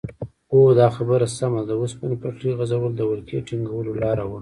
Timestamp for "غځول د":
2.59-3.01